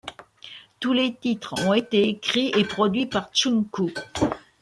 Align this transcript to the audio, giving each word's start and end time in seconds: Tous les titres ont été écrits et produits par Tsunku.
Tous 0.79 0.93
les 0.93 1.13
titres 1.13 1.53
ont 1.63 1.75
été 1.75 2.07
écrits 2.09 2.51
et 2.57 2.63
produits 2.65 3.05
par 3.05 3.29
Tsunku. 3.35 3.93